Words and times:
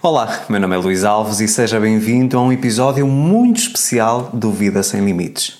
Olá, 0.00 0.44
meu 0.48 0.60
nome 0.60 0.76
é 0.76 0.78
Luís 0.78 1.02
Alves 1.02 1.40
e 1.40 1.48
seja 1.48 1.80
bem-vindo 1.80 2.38
a 2.38 2.40
um 2.40 2.52
episódio 2.52 3.04
muito 3.04 3.56
especial 3.56 4.30
do 4.32 4.52
Vida 4.52 4.80
Sem 4.80 5.04
Limites. 5.04 5.58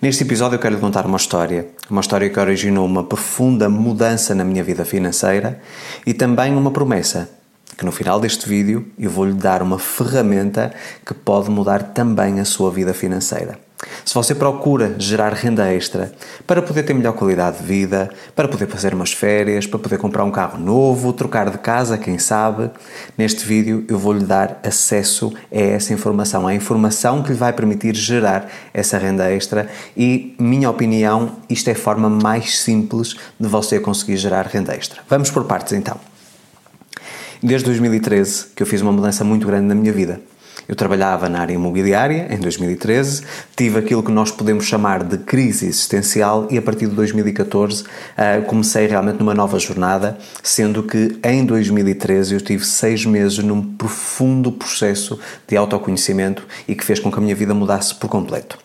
Neste 0.00 0.24
episódio 0.24 0.56
eu 0.56 0.58
quero 0.58 0.74
lhe 0.74 0.80
contar 0.80 1.04
uma 1.04 1.18
história, 1.18 1.68
uma 1.90 2.00
história 2.00 2.30
que 2.30 2.40
originou 2.40 2.86
uma 2.86 3.04
profunda 3.04 3.68
mudança 3.68 4.34
na 4.34 4.42
minha 4.42 4.64
vida 4.64 4.86
financeira 4.86 5.60
e 6.06 6.14
também 6.14 6.56
uma 6.56 6.70
promessa, 6.70 7.28
que 7.78 7.84
no 7.84 7.92
final 7.92 8.18
deste 8.18 8.48
vídeo 8.48 8.88
eu 8.98 9.08
vou 9.08 9.24
lhe 9.24 9.34
dar 9.34 9.62
uma 9.62 9.78
ferramenta 9.78 10.74
que 11.06 11.14
pode 11.14 11.48
mudar 11.48 11.80
também 11.94 12.40
a 12.40 12.44
sua 12.44 12.72
vida 12.72 12.92
financeira. 12.92 13.56
Se 14.04 14.12
você 14.12 14.34
procura 14.34 14.96
gerar 14.98 15.32
renda 15.32 15.72
extra 15.72 16.10
para 16.44 16.60
poder 16.60 16.82
ter 16.82 16.92
melhor 16.92 17.12
qualidade 17.12 17.58
de 17.58 17.62
vida, 17.62 18.10
para 18.34 18.48
poder 18.48 18.66
fazer 18.66 18.92
umas 18.92 19.12
férias, 19.12 19.64
para 19.64 19.78
poder 19.78 19.98
comprar 19.98 20.24
um 20.24 20.32
carro 20.32 20.58
novo, 20.58 21.12
trocar 21.12 21.48
de 21.48 21.58
casa, 21.58 21.96
quem 21.96 22.18
sabe, 22.18 22.68
neste 23.16 23.46
vídeo 23.46 23.84
eu 23.88 23.96
vou 23.96 24.12
lhe 24.12 24.24
dar 24.24 24.58
acesso 24.64 25.32
a 25.52 25.56
essa 25.56 25.92
informação, 25.92 26.48
a 26.48 26.54
informação 26.54 27.22
que 27.22 27.30
lhe 27.30 27.38
vai 27.38 27.52
permitir 27.52 27.94
gerar 27.94 28.50
essa 28.74 28.98
renda 28.98 29.30
extra 29.30 29.68
e, 29.96 30.34
minha 30.36 30.68
opinião, 30.68 31.36
isto 31.48 31.68
é 31.68 31.72
a 31.74 31.76
forma 31.76 32.10
mais 32.10 32.58
simples 32.58 33.14
de 33.38 33.46
você 33.46 33.78
conseguir 33.78 34.16
gerar 34.16 34.46
renda 34.46 34.74
extra. 34.74 35.02
Vamos 35.08 35.30
por 35.30 35.44
partes 35.44 35.74
então. 35.74 36.00
Desde 37.42 37.66
2013 37.66 38.46
que 38.56 38.62
eu 38.62 38.66
fiz 38.66 38.82
uma 38.82 38.90
mudança 38.90 39.22
muito 39.22 39.46
grande 39.46 39.66
na 39.66 39.74
minha 39.74 39.92
vida. 39.92 40.20
Eu 40.66 40.74
trabalhava 40.74 41.28
na 41.28 41.38
área 41.38 41.54
imobiliária 41.54 42.26
em 42.30 42.36
2013, 42.36 43.22
tive 43.56 43.78
aquilo 43.78 44.02
que 44.02 44.10
nós 44.10 44.30
podemos 44.32 44.66
chamar 44.66 45.04
de 45.04 45.16
crise 45.18 45.66
existencial 45.66 46.48
e 46.50 46.58
a 46.58 46.62
partir 46.62 46.88
de 46.88 46.96
2014 46.96 47.84
uh, 47.84 48.42
comecei 48.44 48.86
realmente 48.86 49.20
numa 49.20 49.34
nova 49.34 49.58
jornada, 49.58 50.18
sendo 50.42 50.82
que 50.82 51.16
em 51.22 51.46
2013 51.46 52.34
eu 52.34 52.40
tive 52.40 52.66
seis 52.66 53.06
meses 53.06 53.38
num 53.38 53.62
profundo 53.62 54.50
processo 54.50 55.18
de 55.46 55.56
autoconhecimento 55.56 56.46
e 56.66 56.74
que 56.74 56.84
fez 56.84 56.98
com 56.98 57.10
que 57.10 57.18
a 57.18 57.22
minha 57.22 57.36
vida 57.36 57.54
mudasse 57.54 57.94
por 57.94 58.10
completo. 58.10 58.58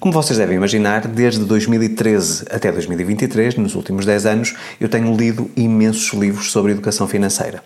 Como 0.00 0.12
vocês 0.14 0.38
devem 0.38 0.56
imaginar, 0.56 1.06
desde 1.06 1.44
2013 1.44 2.46
até 2.50 2.72
2023, 2.72 3.56
nos 3.56 3.74
últimos 3.74 4.06
10 4.06 4.26
anos, 4.26 4.54
eu 4.80 4.88
tenho 4.88 5.14
lido 5.14 5.50
imensos 5.54 6.18
livros 6.18 6.50
sobre 6.50 6.72
educação 6.72 7.06
financeira. 7.06 7.62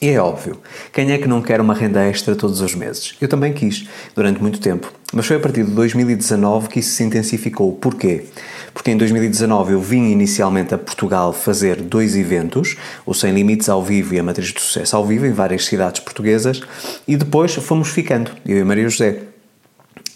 E 0.00 0.10
é 0.10 0.20
óbvio, 0.20 0.60
quem 0.92 1.10
é 1.10 1.18
que 1.18 1.26
não 1.26 1.42
quer 1.42 1.60
uma 1.60 1.74
renda 1.74 2.04
extra 2.04 2.36
todos 2.36 2.60
os 2.60 2.72
meses? 2.72 3.16
Eu 3.20 3.26
também 3.26 3.52
quis, 3.52 3.84
durante 4.14 4.40
muito 4.40 4.60
tempo. 4.60 4.92
Mas 5.12 5.26
foi 5.26 5.38
a 5.38 5.40
partir 5.40 5.64
de 5.64 5.72
2019 5.72 6.68
que 6.68 6.78
isso 6.78 6.90
se 6.90 7.02
intensificou. 7.02 7.72
Porquê? 7.72 8.26
Porque 8.72 8.92
em 8.92 8.96
2019 8.96 9.72
eu 9.72 9.80
vim 9.80 10.12
inicialmente 10.12 10.72
a 10.72 10.78
Portugal 10.78 11.32
fazer 11.32 11.82
dois 11.82 12.14
eventos, 12.14 12.76
o 13.04 13.12
Sem 13.12 13.34
Limites 13.34 13.68
ao 13.68 13.82
vivo 13.82 14.14
e 14.14 14.20
a 14.20 14.22
Matriz 14.22 14.52
de 14.52 14.60
Sucesso 14.60 14.94
ao 14.94 15.04
vivo, 15.04 15.26
em 15.26 15.32
várias 15.32 15.64
cidades 15.64 16.00
portuguesas, 16.00 16.60
e 17.06 17.16
depois 17.16 17.52
fomos 17.56 17.88
ficando, 17.88 18.30
eu 18.46 18.58
e 18.58 18.64
Maria 18.64 18.88
José. 18.88 19.22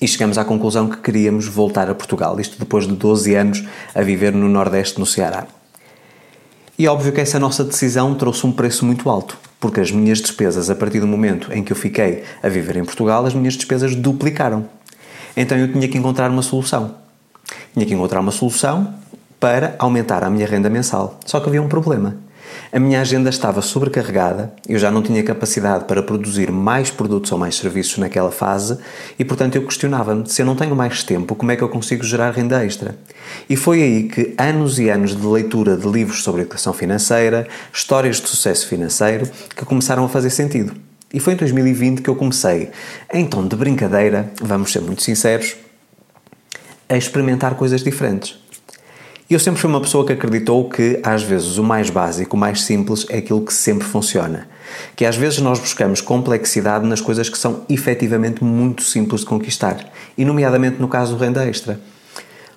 E 0.01 0.07
chegamos 0.07 0.39
à 0.39 0.45
conclusão 0.45 0.89
que 0.89 0.99
queríamos 0.99 1.49
voltar 1.49 1.91
a 1.91 1.95
Portugal, 1.95 2.39
isto 2.39 2.57
depois 2.57 2.87
de 2.87 2.95
12 2.95 3.35
anos 3.35 3.65
a 3.93 4.03
viver 4.03 4.33
no 4.33 4.49
Nordeste, 4.49 5.01
no 5.01 5.07
Ceará. 5.07 5.45
E 6.83 6.89
óbvio 6.89 7.13
que 7.13 7.21
essa 7.21 7.39
nossa 7.39 7.63
decisão 7.63 8.13
trouxe 8.13 8.45
um 8.45 8.51
preço 8.51 8.85
muito 8.85 9.09
alto 9.09 9.39
porque 9.61 9.79
as 9.79 9.93
minhas 9.93 10.21
despesas, 10.21 10.69
a 10.69 10.75
partir 10.75 10.99
do 10.99 11.07
momento 11.07 11.53
em 11.53 11.63
que 11.63 11.73
eu 11.73 11.77
fiquei 11.77 12.25
a 12.43 12.49
viver 12.49 12.77
em 12.77 12.85
Portugal, 12.85 13.25
as 13.25 13.35
minhas 13.35 13.55
despesas 13.55 13.95
duplicaram. 13.95 14.67
Então 15.37 15.57
eu 15.57 15.73
tinha 15.73 15.87
que 15.87 15.97
encontrar 15.97 16.29
uma 16.29 16.43
solução. 16.43 16.97
Tinha 17.73 17.87
que 17.87 17.95
encontrar 17.95 18.19
uma 18.19 18.33
solução 18.33 18.93
para 19.39 19.77
aumentar 19.79 20.25
a 20.25 20.29
minha 20.29 20.45
renda 20.45 20.69
mensal. 20.69 21.21
Só 21.25 21.39
que 21.39 21.49
havia 21.49 21.63
um 21.63 21.69
problema. 21.69 22.17
A 22.73 22.79
minha 22.79 23.01
agenda 23.01 23.31
estava 23.31 23.61
sobrecarregada, 23.61 24.53
eu 24.69 24.79
já 24.79 24.91
não 24.91 25.03
tinha 25.03 25.23
capacidade 25.23 25.85
para 25.85 26.03
produzir 26.03 26.51
mais 26.51 26.91
produtos 26.91 27.31
ou 27.33 27.39
mais 27.39 27.57
serviços 27.57 27.99
naquela 27.99 28.31
fase 28.31 28.79
e, 29.19 29.25
portanto, 29.25 29.57
eu 29.57 29.63
questionava-me: 29.63 30.29
se 30.29 30.43
eu 30.43 30.47
não 30.47 30.57
tenho 30.57 30.75
mais 30.75 31.03
tempo, 31.03 31.35
como 31.35 31.53
é 31.53 31.57
que 31.57 31.63
eu 31.63 31.69
consigo 31.69 32.03
gerar 32.03 32.31
renda 32.31 32.65
extra? 32.65 32.97
E 33.49 33.57
foi 33.57 33.83
aí 33.83 34.03
que 34.05 34.35
anos 34.39 34.79
e 34.79 34.89
anos 34.89 35.17
de 35.17 35.27
leitura 35.27 35.77
de 35.77 35.87
livros 35.89 36.23
sobre 36.23 36.43
educação 36.43 36.73
financeira, 36.73 37.47
histórias 37.73 38.21
de 38.21 38.29
sucesso 38.29 38.67
financeiro, 38.67 39.29
que 39.55 39.65
começaram 39.65 40.05
a 40.05 40.09
fazer 40.09 40.31
sentido. 40.31 40.75
E 41.13 41.21
foi 41.21 41.35
em 41.35 41.37
2020 41.37 42.01
que 42.01 42.09
eu 42.09 42.17
comecei, 42.17 42.71
tom 43.31 43.47
de 43.47 43.55
brincadeira, 43.55 44.33
vamos 44.41 44.73
ser 44.73 44.81
muito 44.81 45.03
sinceros, 45.03 45.57
a 46.89 46.97
experimentar 46.97 47.55
coisas 47.55 47.83
diferentes. 47.83 48.42
E 49.33 49.35
eu 49.35 49.41
sempre 49.41 49.63
fui 49.63 49.71
uma 49.71 49.81
pessoa 49.81 50.05
que 50.05 50.13
acreditou 50.13 50.69
que, 50.69 51.01
às 51.03 51.23
vezes, 51.23 51.57
o 51.57 51.65
mais 51.65 51.89
básico, 51.89 52.37
o 52.37 52.39
mais 52.39 52.65
simples 52.65 53.07
é 53.09 53.17
aquilo 53.17 53.43
que 53.43 53.55
sempre 53.55 53.89
funciona. 53.89 54.47
Que 54.95 55.07
às 55.07 55.17
vezes 55.17 55.39
nós 55.39 55.59
buscamos 55.59 56.03
complexidade 56.03 56.87
nas 56.87 57.01
coisas 57.01 57.31
que 57.31 57.39
são 57.39 57.65
efetivamente 57.67 58.45
muito 58.45 58.83
simples 58.83 59.23
de 59.23 59.29
conquistar, 59.29 59.91
e, 60.19 60.25
nomeadamente, 60.27 60.79
no 60.79 60.87
caso 60.87 61.17
do 61.17 61.25
renda 61.25 61.49
extra. 61.49 61.81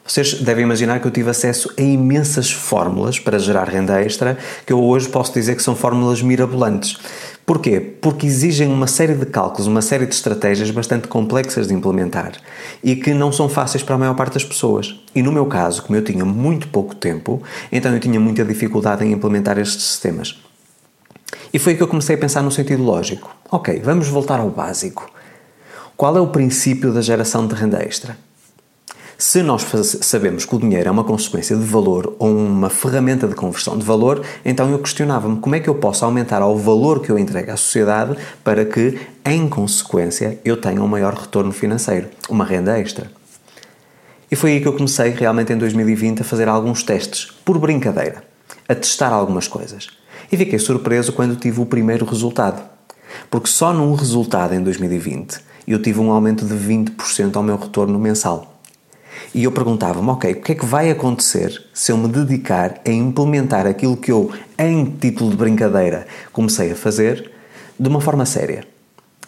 Vocês 0.05 0.33
devem 0.33 0.65
imaginar 0.65 0.99
que 0.99 1.07
eu 1.07 1.11
tive 1.11 1.29
acesso 1.29 1.71
a 1.77 1.81
imensas 1.81 2.51
fórmulas 2.51 3.19
para 3.19 3.39
gerar 3.39 3.69
renda 3.69 4.01
extra, 4.01 4.37
que 4.65 4.73
eu 4.73 4.83
hoje 4.83 5.07
posso 5.07 5.31
dizer 5.31 5.55
que 5.55 5.63
são 5.63 5.77
fórmulas 5.77 6.21
mirabolantes. 6.21 6.97
Porquê? 7.45 7.79
Porque 7.79 8.25
exigem 8.25 8.67
uma 8.67 8.87
série 8.87 9.13
de 9.13 9.25
cálculos, 9.27 9.67
uma 9.67 9.81
série 9.81 10.07
de 10.07 10.15
estratégias 10.15 10.71
bastante 10.71 11.07
complexas 11.07 11.67
de 11.67 11.75
implementar 11.75 12.33
e 12.83 12.95
que 12.95 13.13
não 13.13 13.31
são 13.31 13.47
fáceis 13.47 13.83
para 13.83 13.93
a 13.93 13.97
maior 13.99 14.15
parte 14.15 14.33
das 14.33 14.43
pessoas. 14.43 14.99
E 15.13 15.21
no 15.21 15.31
meu 15.31 15.45
caso, 15.45 15.83
como 15.83 15.95
eu 15.95 16.03
tinha 16.03 16.25
muito 16.25 16.67
pouco 16.69 16.95
tempo, 16.95 17.43
então 17.71 17.93
eu 17.93 17.99
tinha 17.99 18.19
muita 18.19 18.43
dificuldade 18.43 19.05
em 19.05 19.11
implementar 19.11 19.59
estes 19.59 19.83
sistemas. 19.83 20.41
E 21.53 21.59
foi 21.59 21.73
aí 21.73 21.77
que 21.77 21.83
eu 21.83 21.87
comecei 21.87 22.15
a 22.15 22.17
pensar 22.17 22.41
no 22.41 22.49
sentido 22.49 22.81
lógico. 22.81 23.33
Ok, 23.51 23.79
vamos 23.83 24.07
voltar 24.07 24.39
ao 24.39 24.49
básico. 24.49 25.07
Qual 25.95 26.17
é 26.17 26.19
o 26.19 26.27
princípio 26.27 26.91
da 26.91 27.01
geração 27.01 27.47
de 27.47 27.53
renda 27.53 27.81
extra? 27.81 28.17
Se 29.17 29.41
nós 29.41 29.65
sabemos 30.01 30.43
que 30.43 30.53
o 30.53 30.59
dinheiro 30.59 30.89
é 30.89 30.91
uma 30.91 31.03
consequência 31.03 31.55
de 31.55 31.63
valor 31.63 32.13
ou 32.19 32.35
uma 32.35 32.69
ferramenta 32.69 33.25
de 33.27 33.33
conversão 33.33 33.77
de 33.77 33.85
valor, 33.85 34.21
então 34.43 34.69
eu 34.69 34.77
questionava-me 34.79 35.39
como 35.39 35.55
é 35.55 35.61
que 35.61 35.69
eu 35.69 35.75
posso 35.75 36.03
aumentar 36.03 36.45
o 36.45 36.57
valor 36.57 37.01
que 37.01 37.09
eu 37.09 37.17
entrego 37.17 37.51
à 37.51 37.55
sociedade 37.55 38.17
para 38.43 38.65
que, 38.65 38.99
em 39.23 39.47
consequência, 39.47 40.37
eu 40.43 40.57
tenha 40.57 40.81
um 40.81 40.87
maior 40.87 41.13
retorno 41.13 41.53
financeiro, 41.53 42.09
uma 42.29 42.43
renda 42.43 42.77
extra. 42.77 43.09
E 44.29 44.35
foi 44.35 44.51
aí 44.51 44.59
que 44.59 44.67
eu 44.67 44.73
comecei 44.73 45.11
realmente 45.11 45.53
em 45.53 45.57
2020 45.57 46.21
a 46.21 46.25
fazer 46.25 46.49
alguns 46.49 46.83
testes, 46.83 47.31
por 47.45 47.57
brincadeira, 47.57 48.21
a 48.67 48.75
testar 48.75 49.13
algumas 49.13 49.47
coisas. 49.47 49.87
E 50.29 50.35
fiquei 50.35 50.59
surpreso 50.59 51.13
quando 51.13 51.37
tive 51.37 51.61
o 51.61 51.65
primeiro 51.65 52.05
resultado. 52.05 52.61
Porque 53.31 53.47
só 53.47 53.71
num 53.71 53.93
resultado 53.93 54.53
em 54.53 54.61
2020 54.61 55.39
eu 55.65 55.81
tive 55.81 56.01
um 56.01 56.11
aumento 56.11 56.43
de 56.43 56.53
20% 56.53 57.33
ao 57.37 57.43
meu 57.43 57.55
retorno 57.55 57.97
mensal. 57.97 58.54
E 59.33 59.43
eu 59.43 59.51
perguntava-me, 59.51 60.09
ok, 60.09 60.31
o 60.33 60.41
que 60.41 60.51
é 60.51 60.55
que 60.55 60.65
vai 60.65 60.89
acontecer 60.89 61.61
se 61.73 61.91
eu 61.91 61.97
me 61.97 62.07
dedicar 62.07 62.81
a 62.85 62.91
implementar 62.91 63.67
aquilo 63.67 63.97
que 63.97 64.11
eu, 64.11 64.31
em 64.57 64.85
título 64.85 65.31
de 65.31 65.37
brincadeira, 65.37 66.07
comecei 66.31 66.71
a 66.71 66.75
fazer 66.75 67.31
de 67.79 67.89
uma 67.89 67.99
forma 67.99 68.25
séria? 68.25 68.63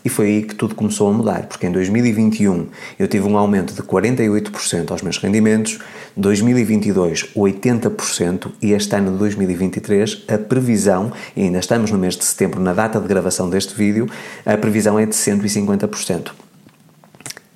E 0.08 0.09
foi 0.09 0.28
aí 0.28 0.44
que 0.44 0.56
tudo 0.56 0.74
começou 0.74 1.09
a 1.09 1.12
mudar, 1.12 1.47
porque 1.47 1.68
em 1.68 1.72
2021 1.72 2.68
eu 2.97 3.09
tive 3.09 3.28
um 3.28 3.38
aumento 3.38 3.74
de 3.74 3.81
48% 3.81 4.91
aos 4.91 5.02
meus 5.02 5.18
rendimentos, 5.18 5.80
2022 6.16 7.34
80% 7.35 8.52
e 8.62 8.72
este 8.72 8.96
ano 8.96 9.12
de 9.12 9.18
2023 9.18 10.24
a 10.29 10.38
previsão, 10.38 11.12
e 11.35 11.44
ainda 11.44 11.59
estamos 11.59 11.91
no 11.91 11.97
mês 11.97 12.16
de 12.16 12.24
setembro, 12.24 12.62
na 12.62 12.74
data 12.74 13.02
de 13.02 13.08
gravação 13.08 13.50
deste 13.50 13.75
vídeo, 13.75 14.09
a 14.46 14.58
previsão 14.58 14.97
é 14.97 15.06
de 15.06 15.14
150%. 15.14 16.31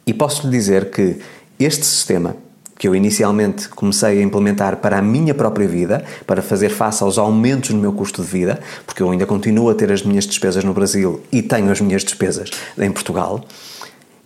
E 0.05 0.13
posso 0.13 0.45
lhe 0.45 0.51
dizer 0.51 0.91
que 0.91 1.19
este 1.65 1.85
sistema, 1.85 2.35
que 2.77 2.87
eu 2.87 2.95
inicialmente 2.95 3.69
comecei 3.69 4.19
a 4.19 4.23
implementar 4.23 4.77
para 4.77 4.97
a 4.97 5.01
minha 5.01 5.35
própria 5.35 5.67
vida, 5.67 6.03
para 6.25 6.41
fazer 6.41 6.69
face 6.69 7.03
aos 7.03 7.17
aumentos 7.17 7.69
no 7.69 7.79
meu 7.79 7.93
custo 7.93 8.23
de 8.23 8.27
vida, 8.27 8.59
porque 8.87 9.03
eu 9.03 9.11
ainda 9.11 9.25
continuo 9.25 9.69
a 9.69 9.75
ter 9.75 9.91
as 9.91 10.01
minhas 10.01 10.25
despesas 10.25 10.63
no 10.63 10.73
Brasil 10.73 11.21
e 11.31 11.43
tenho 11.43 11.71
as 11.71 11.79
minhas 11.79 12.03
despesas 12.03 12.49
em 12.77 12.91
Portugal, 12.91 13.45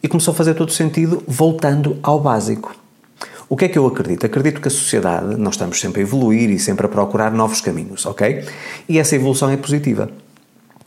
e 0.01 0.07
começou 0.07 0.31
a 0.33 0.35
fazer 0.35 0.53
todo 0.53 0.71
sentido 0.71 1.21
voltando 1.27 1.97
ao 2.01 2.19
básico. 2.19 2.73
O 3.49 3.57
que 3.57 3.65
é 3.65 3.67
que 3.67 3.77
eu 3.77 3.85
acredito? 3.85 4.25
Acredito 4.25 4.61
que 4.61 4.67
a 4.67 4.71
sociedade, 4.71 5.35
nós 5.35 5.55
estamos 5.55 5.79
sempre 5.79 6.01
a 6.01 6.03
evoluir 6.03 6.49
e 6.49 6.57
sempre 6.57 6.85
a 6.85 6.89
procurar 6.89 7.31
novos 7.31 7.59
caminhos, 7.59 8.05
ok? 8.05 8.43
E 8.87 8.97
essa 8.97 9.15
evolução 9.15 9.49
é 9.49 9.57
positiva. 9.57 10.09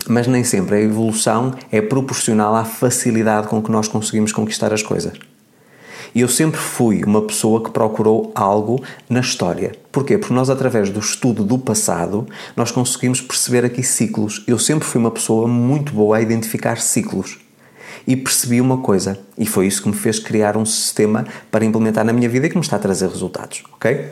Mas 0.09 0.27
nem 0.27 0.43
sempre 0.43 0.77
a 0.77 0.81
evolução 0.81 1.55
é 1.71 1.81
proporcional 1.81 2.56
à 2.56 2.65
facilidade 2.65 3.49
com 3.49 3.62
que 3.62 3.71
nós 3.71 3.89
conseguimos 3.89 4.33
conquistar 4.33 4.73
as 4.73 4.83
coisas. 4.83 5.12
E 6.15 6.21
eu 6.21 6.29
sempre 6.29 6.59
fui 6.59 7.05
uma 7.05 7.23
pessoa 7.23 7.63
que 7.63 7.71
procurou 7.71 8.33
algo 8.35 8.83
na 9.09 9.21
história. 9.21 9.73
Porquê? 9.93 10.19
Porque 10.19 10.35
nós, 10.35 10.51
através 10.51 10.91
do 10.91 11.01
estudo 11.01 11.45
do 11.45 11.59
passado, 11.59 12.27
nós 12.57 12.71
conseguimos 12.71 13.21
perceber 13.21 13.65
aqui 13.65 13.83
ciclos. 13.83 14.45
Eu 14.47 14.59
sempre 14.59 14.87
fui 14.87 15.01
uma 15.01 15.11
pessoa 15.11 15.47
muito 15.47 15.93
boa 15.93 16.17
a 16.17 16.21
identificar 16.21 16.79
ciclos. 16.79 17.39
E 18.07 18.17
percebi 18.17 18.61
uma 18.61 18.79
coisa, 18.79 19.19
e 19.37 19.47
foi 19.47 19.67
isso 19.67 19.83
que 19.83 19.89
me 19.89 19.95
fez 19.95 20.19
criar 20.19 20.57
um 20.57 20.65
sistema 20.65 21.27
para 21.51 21.65
implementar 21.65 22.05
na 22.05 22.13
minha 22.13 22.29
vida 22.29 22.47
e 22.47 22.51
que 22.51 22.57
me 22.57 22.63
está 22.63 22.77
a 22.77 22.79
trazer 22.79 23.09
resultados, 23.09 23.63
ok? 23.75 24.11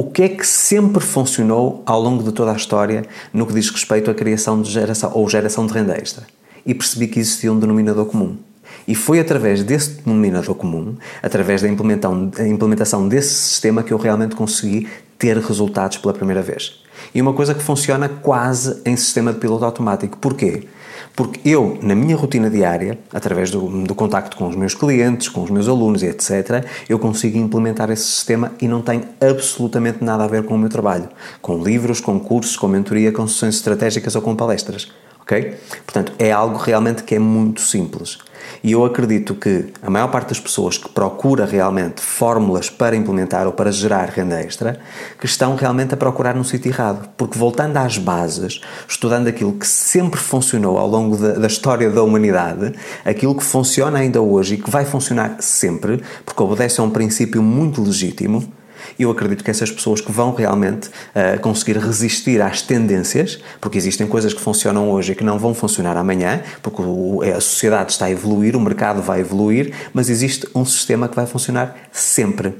o 0.00 0.04
que 0.04 0.22
é 0.22 0.28
que 0.30 0.46
sempre 0.46 1.04
funcionou 1.04 1.82
ao 1.84 2.00
longo 2.00 2.22
de 2.22 2.32
toda 2.32 2.52
a 2.52 2.56
história 2.56 3.04
no 3.34 3.46
que 3.46 3.52
diz 3.52 3.68
respeito 3.68 4.10
à 4.10 4.14
criação 4.14 4.62
de 4.62 4.70
geração 4.70 5.12
ou 5.12 5.28
geração 5.28 5.66
de 5.66 5.74
renda 5.74 5.94
extra. 5.94 6.26
E 6.64 6.72
percebi 6.72 7.06
que 7.06 7.20
existia 7.20 7.52
um 7.52 7.60
denominador 7.60 8.06
comum. 8.06 8.38
E 8.86 8.94
foi 8.94 9.20
através 9.20 9.62
desse 9.62 10.02
denominador 10.02 10.54
comum, 10.54 10.96
através 11.22 11.62
da 11.62 11.68
implementação 11.68 13.08
desse 13.08 13.34
sistema, 13.34 13.82
que 13.82 13.92
eu 13.92 13.98
realmente 13.98 14.34
consegui 14.34 14.88
ter 15.18 15.36
resultados 15.36 15.98
pela 15.98 16.14
primeira 16.14 16.42
vez. 16.42 16.80
E 17.14 17.20
uma 17.20 17.32
coisa 17.32 17.54
que 17.54 17.62
funciona 17.62 18.08
quase 18.08 18.80
em 18.84 18.96
sistema 18.96 19.32
de 19.32 19.38
piloto 19.38 19.64
automático. 19.64 20.16
Porquê? 20.18 20.66
Porque 21.14 21.40
eu, 21.48 21.78
na 21.82 21.94
minha 21.94 22.16
rotina 22.16 22.48
diária, 22.48 22.98
através 23.12 23.50
do, 23.50 23.84
do 23.84 23.94
contacto 23.94 24.36
com 24.36 24.48
os 24.48 24.56
meus 24.56 24.74
clientes, 24.74 25.28
com 25.28 25.42
os 25.42 25.50
meus 25.50 25.68
alunos 25.68 26.02
etc., 26.02 26.64
eu 26.88 26.98
consigo 26.98 27.36
implementar 27.36 27.90
esse 27.90 28.04
sistema 28.04 28.52
e 28.60 28.68
não 28.68 28.80
tem 28.80 29.02
absolutamente 29.20 30.02
nada 30.02 30.24
a 30.24 30.28
ver 30.28 30.44
com 30.44 30.54
o 30.54 30.58
meu 30.58 30.68
trabalho. 30.68 31.08
Com 31.42 31.62
livros, 31.62 32.00
com 32.00 32.18
cursos, 32.18 32.56
com 32.56 32.68
mentoria, 32.68 33.12
com 33.12 33.26
sessões 33.26 33.56
estratégicas 33.56 34.14
ou 34.14 34.22
com 34.22 34.34
palestras. 34.34 34.90
Ok? 35.20 35.54
Portanto, 35.84 36.12
é 36.18 36.32
algo 36.32 36.56
realmente 36.56 37.02
que 37.02 37.14
é 37.14 37.18
muito 37.18 37.60
simples. 37.60 38.18
E 38.62 38.72
eu 38.72 38.84
acredito 38.84 39.34
que 39.34 39.66
a 39.82 39.90
maior 39.90 40.08
parte 40.08 40.28
das 40.28 40.40
pessoas 40.40 40.78
que 40.78 40.88
procura 40.88 41.44
realmente 41.44 42.00
fórmulas 42.00 42.68
para 42.68 42.96
implementar 42.96 43.46
ou 43.46 43.52
para 43.52 43.72
gerar 43.72 44.08
renda 44.08 44.40
extra, 44.40 44.80
que 45.18 45.26
estão 45.26 45.56
realmente 45.56 45.94
a 45.94 45.96
procurar 45.96 46.34
no 46.34 46.44
sítio 46.44 46.70
errado. 46.70 47.08
Porque 47.16 47.38
voltando 47.38 47.76
às 47.76 47.98
bases, 47.98 48.60
estudando 48.88 49.28
aquilo 49.28 49.52
que 49.52 49.66
sempre 49.66 50.20
funcionou 50.20 50.78
ao 50.78 50.88
longo 50.88 51.16
da, 51.16 51.32
da 51.32 51.46
história 51.46 51.90
da 51.90 52.02
humanidade, 52.02 52.74
aquilo 53.04 53.34
que 53.34 53.44
funciona 53.44 53.98
ainda 53.98 54.20
hoje 54.20 54.54
e 54.54 54.58
que 54.58 54.70
vai 54.70 54.84
funcionar 54.84 55.36
sempre, 55.40 56.02
porque 56.24 56.42
obedece 56.42 56.80
a 56.80 56.84
um 56.84 56.90
princípio 56.90 57.42
muito 57.42 57.82
legítimo, 57.82 58.59
eu 58.98 59.10
acredito 59.10 59.42
que 59.44 59.50
essas 59.50 59.70
pessoas 59.70 60.00
que 60.00 60.12
vão 60.12 60.34
realmente 60.34 60.88
uh, 60.88 61.40
conseguir 61.40 61.78
resistir 61.78 62.40
às 62.40 62.62
tendências, 62.62 63.38
porque 63.60 63.78
existem 63.78 64.06
coisas 64.06 64.34
que 64.34 64.40
funcionam 64.40 64.90
hoje 64.90 65.12
e 65.12 65.14
que 65.14 65.24
não 65.24 65.38
vão 65.38 65.54
funcionar 65.54 65.96
amanhã, 65.96 66.42
porque 66.62 66.82
o, 66.82 67.22
a 67.22 67.40
sociedade 67.40 67.92
está 67.92 68.06
a 68.06 68.10
evoluir, 68.10 68.56
o 68.56 68.60
mercado 68.60 69.02
vai 69.02 69.20
evoluir, 69.20 69.72
mas 69.92 70.10
existe 70.10 70.46
um 70.54 70.64
sistema 70.64 71.08
que 71.08 71.16
vai 71.16 71.26
funcionar 71.26 71.76
sempre, 71.92 72.54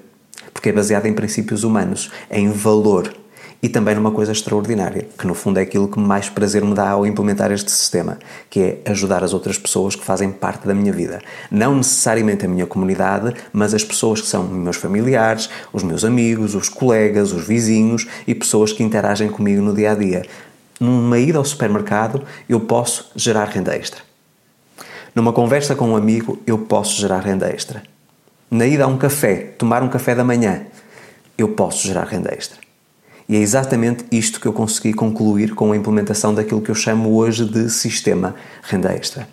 porque 0.52 0.68
é 0.68 0.72
baseado 0.72 1.06
em 1.06 1.12
princípios 1.12 1.64
humanos, 1.64 2.10
em 2.30 2.50
valor 2.50 3.19
e 3.62 3.68
também 3.68 3.94
numa 3.94 4.10
coisa 4.10 4.32
extraordinária, 4.32 5.06
que 5.18 5.26
no 5.26 5.34
fundo 5.34 5.58
é 5.58 5.62
aquilo 5.62 5.86
que 5.86 5.98
mais 5.98 6.28
prazer 6.28 6.64
me 6.64 6.74
dá 6.74 6.90
ao 6.90 7.06
implementar 7.06 7.52
este 7.52 7.70
sistema, 7.70 8.18
que 8.48 8.60
é 8.60 8.90
ajudar 8.90 9.22
as 9.22 9.34
outras 9.34 9.58
pessoas 9.58 9.94
que 9.94 10.04
fazem 10.04 10.30
parte 10.30 10.66
da 10.66 10.74
minha 10.74 10.92
vida. 10.92 11.20
Não 11.50 11.74
necessariamente 11.74 12.46
a 12.46 12.48
minha 12.48 12.66
comunidade, 12.66 13.34
mas 13.52 13.74
as 13.74 13.84
pessoas 13.84 14.20
que 14.20 14.26
são 14.26 14.44
meus 14.44 14.76
familiares, 14.76 15.50
os 15.72 15.82
meus 15.82 16.04
amigos, 16.04 16.54
os 16.54 16.68
colegas, 16.68 17.32
os 17.32 17.46
vizinhos 17.46 18.06
e 18.26 18.34
pessoas 18.34 18.72
que 18.72 18.82
interagem 18.82 19.28
comigo 19.28 19.60
no 19.60 19.74
dia 19.74 19.92
a 19.92 19.94
dia. 19.94 20.24
Numa 20.78 21.18
ida 21.18 21.36
ao 21.36 21.44
supermercado, 21.44 22.24
eu 22.48 22.60
posso 22.60 23.10
gerar 23.14 23.44
renda 23.44 23.76
extra. 23.76 24.00
Numa 25.14 25.32
conversa 25.32 25.74
com 25.74 25.90
um 25.90 25.96
amigo, 25.96 26.38
eu 26.46 26.56
posso 26.56 26.98
gerar 26.98 27.20
renda 27.20 27.48
extra. 27.50 27.82
Na 28.50 28.66
ida 28.66 28.84
a 28.84 28.86
um 28.86 28.96
café, 28.96 29.36
tomar 29.58 29.82
um 29.82 29.88
café 29.88 30.14
da 30.14 30.24
manhã, 30.24 30.62
eu 31.36 31.48
posso 31.48 31.86
gerar 31.86 32.04
renda 32.04 32.32
extra. 32.32 32.69
E 33.30 33.36
é 33.36 33.38
exatamente 33.38 34.04
isto 34.10 34.40
que 34.40 34.46
eu 34.48 34.52
consegui 34.52 34.92
concluir 34.92 35.54
com 35.54 35.70
a 35.70 35.76
implementação 35.76 36.34
daquilo 36.34 36.60
que 36.60 36.68
eu 36.68 36.74
chamo 36.74 37.14
hoje 37.14 37.44
de 37.44 37.70
sistema 37.70 38.34
renda 38.60 38.92
extra. 38.92 39.28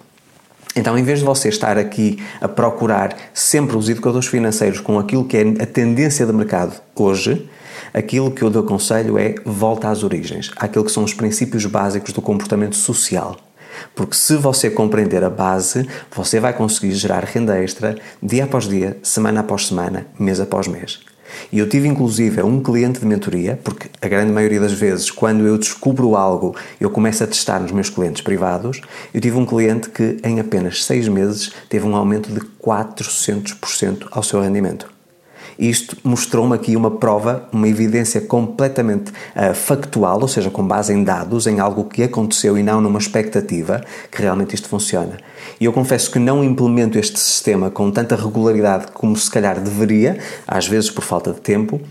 Então, 0.76 0.96
em 0.96 1.02
vez 1.02 1.18
de 1.18 1.26
você 1.26 1.50
estar 1.50 1.80
aqui 1.80 2.24
a 2.40 2.48
procurar 2.48 3.18
sempre 3.34 3.76
os 3.76 3.90
educadores 3.90 4.28
financeiros 4.28 4.80
com 4.80 5.00
aquilo 5.00 5.26
que 5.26 5.36
é 5.36 5.42
a 5.64 5.66
tendência 5.66 6.28
de 6.28 6.32
mercado 6.32 6.80
hoje, 6.96 7.50
aquilo 7.92 8.30
que 8.30 8.44
eu 8.44 8.52
dou 8.52 8.62
conselho 8.62 9.18
é 9.18 9.34
volta 9.44 9.90
às 9.90 10.04
origens, 10.04 10.52
àquilo 10.58 10.86
que 10.86 10.92
são 10.92 11.04
os 11.04 11.16
princípios 11.16 11.66
básicos 11.66 12.14
do 12.14 12.22
comportamento 12.22 12.76
social. 12.76 13.36
Porque 13.96 14.16
se 14.16 14.36
você 14.36 14.70
compreender 14.70 15.24
a 15.24 15.30
base, 15.32 15.90
você 16.16 16.40
vai 16.40 16.54
conseguir 16.54 16.94
gerar 16.94 17.24
renda 17.24 17.58
extra 17.58 17.98
dia 18.22 18.44
após 18.44 18.66
dia, 18.68 18.96
semana 19.02 19.40
após 19.40 19.66
semana, 19.66 20.06
mês 20.20 20.40
após 20.40 20.68
mês. 20.68 21.00
E 21.52 21.60
eu 21.60 21.70
tive 21.70 21.88
inclusive 21.88 22.42
um 22.42 22.62
cliente 22.62 23.00
de 23.00 23.06
mentoria, 23.06 23.60
porque 23.64 23.90
a 24.02 24.08
grande 24.08 24.32
maioria 24.32 24.60
das 24.60 24.74
vezes, 24.74 25.12
quando 25.12 25.46
eu 25.46 25.58
descubro 25.58 26.16
algo, 26.16 26.56
eu 26.80 26.90
começo 26.90 27.24
a 27.24 27.28
testar 27.28 27.60
nos 27.60 27.72
meus 27.72 27.90
clientes 27.90 28.22
privados. 28.22 28.82
Eu 29.14 29.22
tive 29.22 29.38
um 29.38 29.46
cliente 29.46 29.90
que 29.90 30.18
em 30.24 30.40
apenas 30.40 30.84
seis 30.84 31.08
meses 31.08 31.52
teve 31.70 31.86
um 31.86 31.96
aumento 31.96 32.32
de 32.32 32.40
400% 32.40 34.08
ao 34.12 34.24
seu 34.24 34.42
rendimento. 34.42 34.97
Isto 35.58 35.98
mostrou-me 36.04 36.56
aqui 36.56 36.76
uma 36.76 36.92
prova, 36.92 37.48
uma 37.52 37.68
evidência 37.68 38.22
completamente 38.22 39.12
uh, 39.12 39.54
factual, 39.54 40.22
ou 40.22 40.28
seja, 40.28 40.50
com 40.50 40.66
base 40.66 40.94
em 40.94 41.04
dados, 41.04 41.48
em 41.48 41.60
algo 41.60 41.86
que 41.86 42.04
aconteceu 42.04 42.58
e 42.58 42.64
não 42.64 42.80
numa 42.80 43.00
expectativa, 43.00 43.82
que 44.12 44.22
realmente 44.22 44.54
isto 44.54 44.70
funciona. 44.70 45.18
E 45.60 45.66
eu 45.66 45.74
confesso 45.74 46.12
que 46.12 46.20
não 46.20 46.44
implemento 46.44 47.00
este 47.00 47.20
sistema 47.20 47.70
com 47.70 47.90
tanta 47.90 48.16
regularidade 48.16 48.88
como 48.94 49.16
se 49.16 49.30
calhar 49.30 49.60
deveria, 49.60 50.18
às 50.48 50.68
vezes 50.68 50.92
por 50.92 51.04
falta 51.04 51.32
de 51.34 51.42
tempo, 51.42 51.82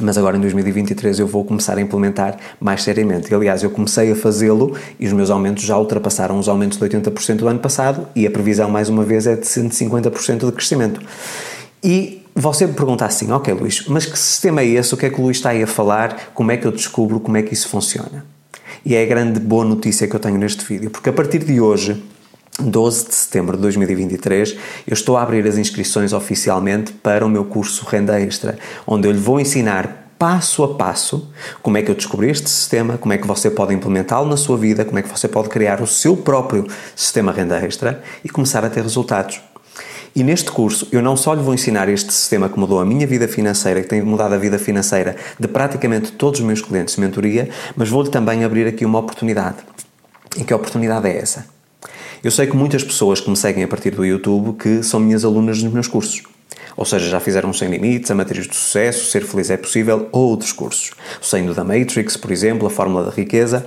mas 0.00 0.18
agora 0.18 0.36
em 0.36 0.40
2023 0.40 1.20
eu 1.20 1.26
vou 1.26 1.44
começar 1.44 1.78
a 1.78 1.80
implementar 1.80 2.36
mais 2.60 2.82
seriamente. 2.82 3.34
Aliás, 3.34 3.62
eu 3.62 3.70
comecei 3.70 4.12
a 4.12 4.16
fazê-lo 4.16 4.76
e 5.00 5.06
os 5.06 5.12
meus 5.12 5.30
aumentos 5.30 5.64
já 5.64 5.78
ultrapassaram 5.78 6.38
os 6.38 6.48
aumentos 6.48 6.78
de 6.78 6.84
80% 6.84 7.36
do 7.36 7.48
ano 7.48 7.60
passado 7.60 8.06
e 8.14 8.26
a 8.26 8.30
previsão, 8.30 8.68
mais 8.68 8.88
uma 8.88 9.04
vez, 9.04 9.26
é 9.26 9.36
de 9.36 9.46
150% 9.46 10.46
de 10.46 10.52
crescimento. 10.52 11.00
E 11.82 12.25
você 12.36 12.66
me 12.66 12.74
pergunta 12.74 13.06
assim, 13.06 13.32
ok 13.32 13.54
Luís, 13.54 13.86
mas 13.88 14.04
que 14.04 14.18
sistema 14.18 14.60
é 14.60 14.66
esse? 14.66 14.92
O 14.92 14.96
que 14.96 15.06
é 15.06 15.10
que 15.10 15.18
o 15.18 15.24
Luís 15.24 15.38
está 15.38 15.50
aí 15.50 15.62
a 15.62 15.66
falar? 15.66 16.32
Como 16.34 16.52
é 16.52 16.56
que 16.56 16.66
eu 16.66 16.72
descubro 16.72 17.18
como 17.18 17.36
é 17.36 17.42
que 17.42 17.54
isso 17.54 17.68
funciona? 17.68 18.24
E 18.84 18.94
é 18.94 19.02
a 19.02 19.06
grande 19.06 19.40
boa 19.40 19.64
notícia 19.64 20.06
que 20.06 20.14
eu 20.14 20.20
tenho 20.20 20.36
neste 20.36 20.64
vídeo, 20.64 20.90
porque 20.90 21.08
a 21.08 21.12
partir 21.12 21.38
de 21.38 21.60
hoje 21.60 22.02
12 22.60 23.08
de 23.08 23.14
setembro 23.14 23.56
de 23.56 23.62
2023, 23.62 24.56
eu 24.86 24.92
estou 24.92 25.16
a 25.16 25.22
abrir 25.22 25.46
as 25.46 25.58
inscrições 25.58 26.12
oficialmente 26.12 26.92
para 26.92 27.24
o 27.24 27.28
meu 27.28 27.44
curso 27.44 27.84
Renda 27.86 28.20
Extra, 28.20 28.58
onde 28.86 29.08
eu 29.08 29.12
lhe 29.12 29.18
vou 29.18 29.40
ensinar 29.40 30.06
passo 30.18 30.64
a 30.64 30.74
passo 30.74 31.30
como 31.62 31.76
é 31.76 31.82
que 31.82 31.90
eu 31.90 31.94
descobri 31.94 32.30
este 32.30 32.48
sistema, 32.48 32.96
como 32.96 33.12
é 33.12 33.18
que 33.18 33.26
você 33.26 33.50
pode 33.50 33.74
implementá-lo 33.74 34.28
na 34.28 34.36
sua 34.36 34.56
vida, 34.56 34.84
como 34.84 34.98
é 34.98 35.02
que 35.02 35.08
você 35.08 35.28
pode 35.28 35.48
criar 35.48 35.80
o 35.82 35.86
seu 35.86 36.16
próprio 36.16 36.66
sistema 36.94 37.32
Renda 37.32 37.58
Extra 37.58 38.02
e 38.24 38.28
começar 38.28 38.64
a 38.64 38.70
ter 38.70 38.82
resultados. 38.82 39.40
E 40.14 40.22
neste 40.22 40.50
curso 40.50 40.88
eu 40.92 41.02
não 41.02 41.16
só 41.16 41.34
lhe 41.34 41.42
vou 41.42 41.54
ensinar 41.54 41.88
este 41.88 42.12
sistema 42.12 42.48
que 42.48 42.58
mudou 42.58 42.80
a 42.80 42.84
minha 42.84 43.06
vida 43.06 43.26
financeira, 43.26 43.82
que 43.82 43.88
tem 43.88 44.02
mudado 44.02 44.34
a 44.34 44.38
vida 44.38 44.58
financeira 44.58 45.16
de 45.38 45.48
praticamente 45.48 46.12
todos 46.12 46.40
os 46.40 46.46
meus 46.46 46.60
clientes 46.60 46.94
de 46.94 47.00
mentoria, 47.00 47.48
mas 47.74 47.88
vou-lhe 47.88 48.10
também 48.10 48.44
abrir 48.44 48.66
aqui 48.66 48.84
uma 48.84 48.98
oportunidade. 48.98 49.58
E 50.36 50.44
que 50.44 50.52
oportunidade 50.52 51.08
é 51.08 51.18
essa? 51.18 51.46
Eu 52.22 52.30
sei 52.30 52.46
que 52.46 52.56
muitas 52.56 52.82
pessoas 52.82 53.20
que 53.20 53.30
me 53.30 53.36
seguem 53.36 53.64
a 53.64 53.68
partir 53.68 53.90
do 53.90 54.04
YouTube 54.04 54.56
que 54.58 54.82
são 54.82 54.98
minhas 54.98 55.24
alunas 55.24 55.62
nos 55.62 55.72
meus 55.72 55.88
cursos. 55.88 56.22
Ou 56.76 56.84
seja, 56.84 57.08
já 57.08 57.20
fizeram 57.20 57.52
Sem 57.52 57.70
Limites, 57.70 58.10
a 58.10 58.14
Matérias 58.14 58.46
de 58.46 58.54
Sucesso, 58.54 59.06
Ser 59.06 59.24
Feliz 59.24 59.50
é 59.50 59.56
Possível 59.56 60.08
ou 60.12 60.28
outros 60.28 60.52
cursos. 60.52 60.90
Saindo 61.22 61.54
da 61.54 61.64
Matrix, 61.64 62.16
por 62.16 62.30
exemplo, 62.30 62.66
a 62.66 62.70
Fórmula 62.70 63.04
da 63.04 63.10
Riqueza. 63.10 63.66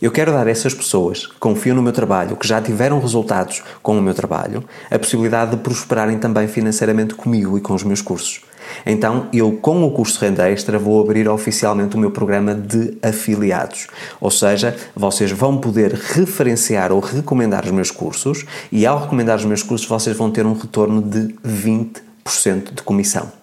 Eu 0.00 0.10
quero 0.10 0.32
dar 0.32 0.46
a 0.46 0.50
essas 0.50 0.72
pessoas 0.72 1.26
que 1.26 1.34
confiam 1.38 1.76
no 1.76 1.82
meu 1.82 1.92
trabalho, 1.92 2.34
que 2.34 2.48
já 2.48 2.58
tiveram 2.60 2.98
resultados 2.98 3.62
com 3.82 3.98
o 3.98 4.02
meu 4.02 4.14
trabalho, 4.14 4.64
a 4.90 4.98
possibilidade 4.98 5.50
de 5.50 5.56
prosperarem 5.58 6.18
também 6.18 6.48
financeiramente 6.48 7.14
comigo 7.14 7.58
e 7.58 7.60
com 7.60 7.74
os 7.74 7.82
meus 7.82 8.00
cursos. 8.00 8.40
Então, 8.86 9.28
eu 9.30 9.52
com 9.52 9.84
o 9.84 9.90
curso 9.90 10.18
Renda 10.20 10.48
Extra 10.50 10.78
vou 10.78 11.02
abrir 11.02 11.28
oficialmente 11.28 11.96
o 11.96 11.98
meu 11.98 12.10
programa 12.10 12.54
de 12.54 12.96
afiliados. 13.02 13.88
Ou 14.18 14.30
seja, 14.30 14.74
vocês 14.96 15.30
vão 15.32 15.58
poder 15.58 15.92
referenciar 15.92 16.92
ou 16.92 17.00
recomendar 17.00 17.66
os 17.66 17.70
meus 17.70 17.90
cursos 17.90 18.46
e 18.72 18.86
ao 18.86 19.00
recomendar 19.00 19.36
os 19.36 19.44
meus 19.44 19.62
cursos 19.62 19.86
vocês 19.86 20.16
vão 20.16 20.30
ter 20.30 20.46
um 20.46 20.54
retorno 20.54 21.02
de 21.02 21.34
20% 21.44 22.74
de 22.74 22.82
comissão. 22.82 23.39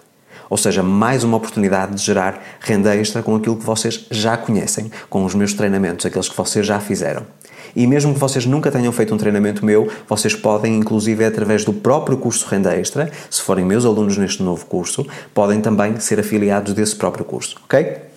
Ou 0.50 0.58
seja, 0.58 0.82
mais 0.84 1.24
uma 1.24 1.38
oportunidade 1.38 1.96
de 1.96 2.02
gerar 2.02 2.42
renda 2.60 2.96
extra 2.96 3.22
com 3.22 3.36
aquilo 3.36 3.58
que 3.58 3.66
vocês 3.66 4.06
já 4.10 4.38
conhecem, 4.38 4.92
com 5.10 5.26
os 5.26 5.36
meus 5.36 5.54
treinamentos, 5.54 6.06
aqueles 6.06 6.30
que 6.30 6.38
vocês 6.38 6.66
já 6.66 6.80
fizeram. 6.80 7.26
E 7.76 7.86
mesmo 7.86 8.14
que 8.14 8.20
vocês 8.20 8.46
nunca 8.46 8.72
tenham 8.72 8.92
feito 8.92 9.14
um 9.14 9.18
treinamento 9.18 9.66
meu, 9.66 9.88
vocês 10.08 10.34
podem, 10.34 10.78
inclusive, 10.78 11.24
através 11.24 11.64
do 11.64 11.74
próprio 11.74 12.18
curso 12.18 12.48
Renda 12.48 12.76
Extra, 12.76 13.12
se 13.30 13.42
forem 13.42 13.66
meus 13.66 13.86
alunos 13.86 14.18
neste 14.18 14.42
novo 14.42 14.66
curso, 14.66 15.06
podem 15.34 15.62
também 15.62 16.00
ser 16.00 16.20
afiliados 16.20 16.74
desse 16.74 16.96
próprio 16.96 17.26
curso, 17.26 17.58
ok? 17.66 18.08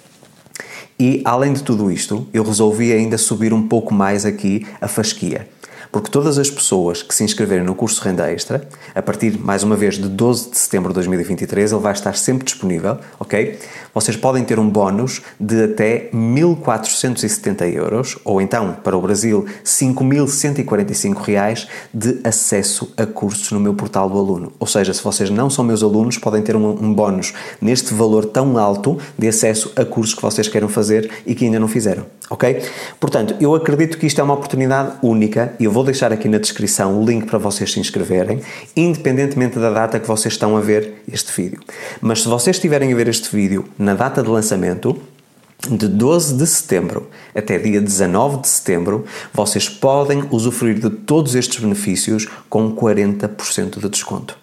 E 0.99 1.23
além 1.25 1.55
de 1.55 1.63
tudo 1.63 1.91
isto, 1.91 2.29
eu 2.33 2.45
resolvi 2.45 2.93
ainda 2.93 3.17
subir 3.17 3.53
um 3.53 3.67
pouco 3.67 3.93
mais 3.95 4.27
aqui 4.27 4.67
a 4.81 4.87
fasquia. 4.87 5.49
Porque 5.91 6.11
todas 6.11 6.39
as 6.39 6.51
pessoas 6.51 7.03
que 7.03 7.15
se 7.15 7.25
inscreverem 7.25 7.65
no 7.65 7.75
curso 7.75 8.03
Renda 8.03 8.31
Extra, 8.31 8.67
a 8.95 9.03
partir, 9.03 9.39
mais 9.39 9.63
uma 9.63 9.77
vez, 9.77 9.97
de 9.97 10.09
12 10.09 10.51
de 10.51 10.59
setembro 10.59 10.91
de 10.91 10.95
2023, 10.95 11.73
ele 11.73 11.81
vai 11.81 11.93
estar 11.93 12.17
sempre 12.17 12.45
disponível, 12.45 12.99
ok? 13.19 13.59
Vocês 13.95 14.17
podem 14.17 14.45
ter 14.45 14.59
um 14.59 14.69
bónus 14.69 15.23
de 15.39 15.65
até 15.65 16.11
1.470 16.15 17.75
euros, 17.75 18.19
ou 18.25 18.41
então, 18.41 18.77
para 18.85 18.97
o 18.97 19.01
Brasil, 19.01 19.47
5.145 19.65 21.23
reais 21.23 21.67
de 21.93 22.21
acesso 22.25 22.93
a 22.97 23.07
cursos 23.07 23.51
no 23.53 23.61
meu 23.61 23.75
portal 23.75 24.09
do 24.09 24.19
aluno. 24.19 24.53
Ou 24.59 24.67
seja, 24.67 24.95
se 24.95 25.03
vocês 25.03 25.31
não 25.31 25.51
são 25.51 25.65
meus 25.65 25.83
alunos, 25.83 26.19
podem 26.19 26.43
ter 26.43 26.55
um, 26.57 26.71
um 26.71 26.95
bónus 26.95 27.33
neste 27.61 27.93
valor 27.95 28.25
tão 28.27 28.57
alto 28.59 28.99
de 29.19 29.29
acesso 29.29 29.73
a 29.77 29.85
cursos 29.85 30.15
que 30.15 30.23
vocês 30.23 30.49
queiram 30.49 30.69
fazer 30.69 31.11
e 31.27 31.35
que 31.35 31.45
ainda 31.45 31.59
não 31.59 31.69
fizeram, 31.69 32.07
ok? 32.29 32.63
Portanto, 32.99 33.35
eu 33.41 33.55
acredito 33.55 33.99
que 33.99 34.07
isto 34.07 34.21
é 34.21 34.25
uma 34.25 34.35
oportunidade 34.35 34.93
única 35.03 35.55
e 35.59 35.67
eu 35.71 35.73
vou 35.73 35.85
deixar 35.85 36.13
aqui 36.13 36.29
na 36.29 36.39
descrição 36.39 37.01
o 37.01 37.07
link 37.07 37.27
para 37.27 37.39
vocês 37.39 37.71
se 37.73 37.79
inscreverem, 37.79 38.43
independentemente 38.77 39.57
da 39.57 39.71
data 39.71 40.01
que 40.01 40.09
vocês 40.09 40.35
estão 40.35 40.57
a 40.57 40.61
ver 40.61 40.95
este 41.07 41.31
vídeo. 41.31 41.61
Mas 42.01 42.23
se 42.23 42.29
vocês 42.29 42.57
estiverem 42.57 42.93
a 42.93 42.97
ver 42.97 43.07
este 43.07 43.31
vídeo 43.31 43.65
na 43.79 43.95
data 43.95 44.21
de 44.21 44.29
lançamento, 44.29 45.01
de 45.71 45.87
12 45.87 46.35
de 46.35 46.45
setembro 46.45 47.09
até 47.33 47.57
dia 47.57 47.81
19 47.81 48.41
de 48.41 48.49
setembro, 48.49 49.05
vocês 49.33 49.69
podem 49.69 50.25
usufruir 50.33 50.81
de 50.81 50.91
todos 50.91 51.37
estes 51.37 51.61
benefícios 51.61 52.27
com 52.49 52.75
40% 52.75 53.79
de 53.79 53.89
desconto. 53.89 54.37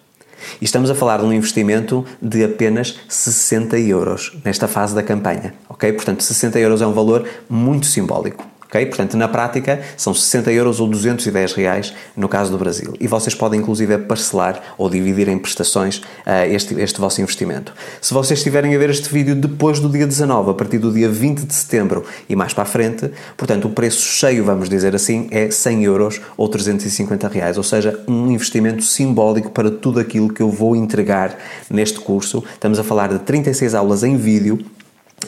E 0.62 0.64
estamos 0.64 0.88
a 0.88 0.94
falar 0.94 1.18
de 1.18 1.26
um 1.26 1.32
investimento 1.34 2.06
de 2.22 2.42
apenas 2.42 2.98
60 3.06 3.78
euros 3.80 4.32
nesta 4.42 4.66
fase 4.66 4.94
da 4.94 5.02
campanha, 5.02 5.52
ok? 5.68 5.92
Portanto, 5.92 6.22
60 6.22 6.58
euros 6.58 6.80
é 6.80 6.86
um 6.86 6.94
valor 6.94 7.28
muito 7.50 7.84
simbólico. 7.84 8.46
Okay? 8.68 8.86
Portanto, 8.86 9.16
na 9.16 9.26
prática, 9.26 9.80
são 9.96 10.14
60 10.14 10.52
euros 10.52 10.78
ou 10.78 10.86
210 10.86 11.52
reais 11.54 11.94
no 12.16 12.28
caso 12.28 12.52
do 12.52 12.58
Brasil. 12.58 12.94
E 13.00 13.08
vocês 13.08 13.34
podem, 13.34 13.60
inclusive, 13.60 13.98
parcelar 13.98 14.74
ou 14.76 14.88
dividir 14.88 15.28
em 15.28 15.38
prestações 15.38 15.98
uh, 15.98 16.44
este, 16.48 16.74
este 16.80 17.00
vosso 17.00 17.20
investimento. 17.20 17.72
Se 18.00 18.12
vocês 18.14 18.38
estiverem 18.38 18.74
a 18.74 18.78
ver 18.78 18.90
este 18.90 19.08
vídeo 19.08 19.34
depois 19.34 19.80
do 19.80 19.88
dia 19.88 20.06
19, 20.06 20.50
a 20.50 20.54
partir 20.54 20.78
do 20.78 20.92
dia 20.92 21.08
20 21.08 21.40
de 21.40 21.54
setembro 21.54 22.04
e 22.28 22.36
mais 22.36 22.52
para 22.52 22.62
a 22.62 22.66
frente, 22.66 23.10
portanto, 23.36 23.66
o 23.66 23.70
preço 23.70 24.02
cheio, 24.02 24.44
vamos 24.44 24.68
dizer 24.68 24.94
assim, 24.94 25.28
é 25.30 25.50
100 25.50 25.84
euros 25.84 26.20
ou 26.36 26.48
350 26.48 27.28
reais. 27.28 27.56
Ou 27.56 27.64
seja, 27.64 27.98
um 28.06 28.30
investimento 28.30 28.82
simbólico 28.82 29.50
para 29.50 29.70
tudo 29.70 29.98
aquilo 29.98 30.28
que 30.32 30.42
eu 30.42 30.50
vou 30.50 30.76
entregar 30.76 31.36
neste 31.70 31.98
curso. 32.00 32.44
Estamos 32.52 32.78
a 32.78 32.84
falar 32.84 33.08
de 33.08 33.18
36 33.20 33.74
aulas 33.74 34.02
em 34.02 34.16
vídeo 34.16 34.58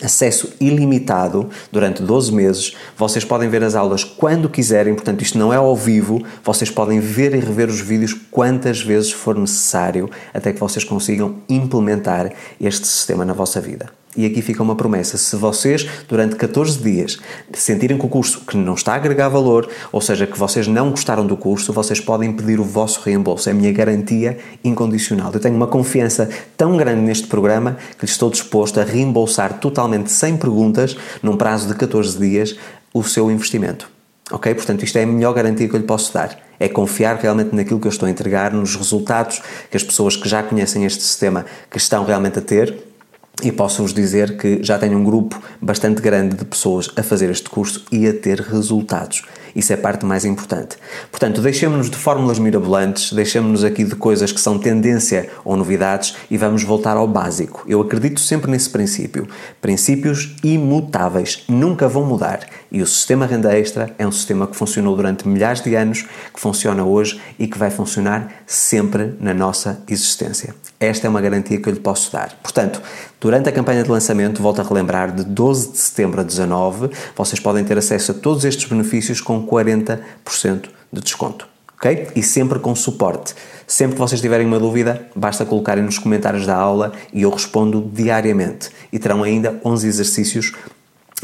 acesso 0.02 0.52
ilimitado 0.60 1.48
durante 1.70 2.02
12 2.02 2.32
meses. 2.32 2.76
Vocês 2.96 3.24
podem 3.24 3.48
ver 3.48 3.62
as 3.62 3.74
aulas 3.74 4.04
quando 4.04 4.48
quiserem, 4.48 4.94
portanto, 4.94 5.22
isto 5.22 5.38
não 5.38 5.52
é 5.52 5.56
ao 5.56 5.76
vivo. 5.76 6.22
Vocês 6.44 6.70
podem 6.70 7.00
ver 7.00 7.34
e 7.34 7.40
rever 7.40 7.68
os 7.68 7.80
vídeos 7.80 8.14
quantas 8.30 8.80
vezes 8.80 9.12
for 9.12 9.36
necessário 9.36 10.10
até 10.32 10.52
que 10.52 10.60
vocês 10.60 10.84
consigam 10.84 11.36
implementar 11.48 12.32
este 12.60 12.86
sistema 12.86 13.24
na 13.24 13.32
vossa 13.32 13.60
vida. 13.60 13.99
E 14.16 14.26
aqui 14.26 14.42
fica 14.42 14.62
uma 14.62 14.74
promessa: 14.74 15.16
se 15.16 15.36
vocês, 15.36 15.88
durante 16.08 16.34
14 16.36 16.78
dias, 16.78 17.18
sentirem 17.52 17.96
que 17.96 18.04
o 18.04 18.08
curso 18.08 18.40
que 18.40 18.56
não 18.56 18.74
está 18.74 18.92
a 18.92 18.96
agregar 18.96 19.28
valor, 19.28 19.68
ou 19.92 20.00
seja, 20.00 20.26
que 20.26 20.38
vocês 20.38 20.66
não 20.66 20.90
gostaram 20.90 21.26
do 21.26 21.36
curso, 21.36 21.72
vocês 21.72 22.00
podem 22.00 22.32
pedir 22.32 22.58
o 22.58 22.64
vosso 22.64 23.00
reembolso. 23.02 23.48
É 23.48 23.52
a 23.52 23.54
minha 23.54 23.72
garantia 23.72 24.38
incondicional. 24.64 25.30
Eu 25.32 25.40
tenho 25.40 25.54
uma 25.54 25.68
confiança 25.68 26.28
tão 26.56 26.76
grande 26.76 27.02
neste 27.02 27.28
programa 27.28 27.76
que 27.98 28.04
estou 28.04 28.30
disposto 28.30 28.80
a 28.80 28.84
reembolsar 28.84 29.60
totalmente, 29.60 30.10
sem 30.10 30.36
perguntas, 30.36 30.96
num 31.22 31.36
prazo 31.36 31.68
de 31.68 31.74
14 31.74 32.18
dias, 32.18 32.56
o 32.92 33.04
seu 33.04 33.30
investimento. 33.30 33.88
Ok? 34.32 34.52
Portanto, 34.54 34.84
isto 34.84 34.96
é 34.96 35.04
a 35.04 35.06
melhor 35.06 35.32
garantia 35.34 35.68
que 35.68 35.74
eu 35.74 35.80
lhe 35.80 35.86
posso 35.86 36.12
dar. 36.12 36.36
É 36.58 36.68
confiar 36.68 37.16
realmente 37.16 37.54
naquilo 37.54 37.80
que 37.80 37.86
eu 37.86 37.90
estou 37.90 38.06
a 38.06 38.10
entregar, 38.10 38.52
nos 38.52 38.74
resultados 38.76 39.40
que 39.70 39.76
as 39.76 39.82
pessoas 39.82 40.16
que 40.16 40.28
já 40.28 40.42
conhecem 40.42 40.84
este 40.84 41.02
sistema 41.02 41.46
que 41.70 41.78
estão 41.78 42.04
realmente 42.04 42.38
a 42.38 42.42
ter 42.42 42.89
e 43.42 43.52
posso-vos 43.52 43.92
dizer 43.92 44.36
que 44.36 44.62
já 44.62 44.78
tenho 44.78 44.98
um 44.98 45.04
grupo 45.04 45.40
bastante 45.60 46.00
grande 46.00 46.36
de 46.36 46.44
pessoas 46.44 46.90
a 46.96 47.02
fazer 47.02 47.30
este 47.30 47.48
curso 47.48 47.84
e 47.90 48.06
a 48.06 48.12
ter 48.12 48.40
resultados. 48.40 49.22
Isso 49.54 49.72
é 49.72 49.74
a 49.74 49.78
parte 49.78 50.06
mais 50.06 50.24
importante. 50.24 50.76
Portanto, 51.10 51.40
deixemos-nos 51.40 51.90
de 51.90 51.96
fórmulas 51.96 52.38
mirabolantes, 52.38 53.12
deixemos-nos 53.12 53.64
aqui 53.64 53.84
de 53.84 53.96
coisas 53.96 54.32
que 54.32 54.40
são 54.40 54.58
tendência 54.58 55.28
ou 55.44 55.56
novidades 55.56 56.14
e 56.30 56.36
vamos 56.36 56.62
voltar 56.62 56.96
ao 56.96 57.06
básico. 57.06 57.64
Eu 57.66 57.80
acredito 57.80 58.20
sempre 58.20 58.50
nesse 58.50 58.70
princípio. 58.70 59.26
Princípios 59.60 60.36
imutáveis, 60.44 61.44
nunca 61.48 61.88
vão 61.88 62.04
mudar. 62.04 62.46
E 62.70 62.80
o 62.82 62.86
sistema 62.86 63.26
renda 63.26 63.56
extra 63.56 63.94
é 63.98 64.06
um 64.06 64.12
sistema 64.12 64.46
que 64.46 64.56
funcionou 64.56 64.94
durante 64.94 65.26
milhares 65.26 65.62
de 65.62 65.74
anos, 65.74 66.02
que 66.32 66.40
funciona 66.40 66.84
hoje 66.84 67.20
e 67.38 67.46
que 67.46 67.58
vai 67.58 67.70
funcionar 67.70 68.32
sempre 68.46 69.14
na 69.20 69.34
nossa 69.34 69.82
existência. 69.88 70.54
Esta 70.80 71.06
é 71.06 71.10
uma 71.10 71.20
garantia 71.20 71.60
que 71.60 71.68
eu 71.68 71.74
lhe 71.74 71.78
posso 71.78 72.10
dar. 72.10 72.34
Portanto, 72.42 72.80
durante 73.20 73.50
a 73.50 73.52
campanha 73.52 73.82
de 73.82 73.90
lançamento, 73.90 74.40
volto 74.40 74.62
a 74.62 74.64
relembrar, 74.64 75.14
de 75.14 75.22
12 75.24 75.72
de 75.72 75.78
setembro 75.78 76.22
a 76.22 76.24
19, 76.24 76.88
vocês 77.14 77.38
podem 77.38 77.62
ter 77.62 77.76
acesso 77.76 78.12
a 78.12 78.14
todos 78.14 78.46
estes 78.46 78.66
benefícios 78.66 79.20
com 79.20 79.46
40% 79.46 80.00
de 80.90 81.00
desconto. 81.02 81.46
ok? 81.76 82.08
E 82.16 82.22
sempre 82.22 82.58
com 82.58 82.74
suporte. 82.74 83.34
Sempre 83.66 83.96
que 83.96 84.00
vocês 84.00 84.22
tiverem 84.22 84.46
uma 84.46 84.58
dúvida, 84.58 85.06
basta 85.14 85.44
colocarem 85.44 85.84
nos 85.84 85.98
comentários 85.98 86.46
da 86.46 86.56
aula 86.56 86.92
e 87.12 87.22
eu 87.22 87.30
respondo 87.30 87.90
diariamente. 87.92 88.70
E 88.90 88.98
terão 88.98 89.22
ainda 89.22 89.60
11 89.62 89.86
exercícios 89.86 90.54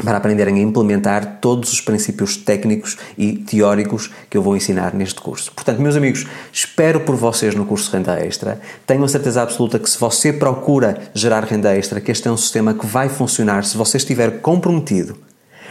para 0.03 0.17
aprenderem 0.17 0.55
a 0.55 0.61
implementar 0.61 1.39
todos 1.41 1.73
os 1.73 1.81
princípios 1.81 2.37
técnicos 2.37 2.97
e 3.17 3.33
teóricos 3.33 4.11
que 4.29 4.37
eu 4.37 4.41
vou 4.41 4.55
ensinar 4.55 4.93
neste 4.93 5.19
curso. 5.19 5.51
Portanto, 5.53 5.81
meus 5.81 5.95
amigos, 5.95 6.25
espero 6.51 6.99
por 7.01 7.15
vocês 7.15 7.55
no 7.55 7.65
curso 7.65 7.91
Renda 7.91 8.19
Extra. 8.19 8.59
Tenho 8.85 9.03
a 9.03 9.07
certeza 9.07 9.41
absoluta 9.41 9.79
que 9.79 9.89
se 9.89 9.99
você 9.99 10.31
procura 10.31 11.09
gerar 11.13 11.43
renda 11.43 11.75
extra, 11.75 11.99
que 11.99 12.11
este 12.11 12.27
é 12.27 12.31
um 12.31 12.37
sistema 12.37 12.73
que 12.73 12.85
vai 12.85 13.09
funcionar 13.09 13.63
se 13.63 13.77
você 13.77 13.97
estiver 13.97 14.39
comprometido 14.41 15.17